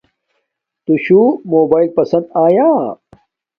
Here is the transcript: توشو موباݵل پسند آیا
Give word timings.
توشو 0.85 1.21
موباݵل 1.51 1.87
پسند 1.97 2.25
آیا 2.45 2.69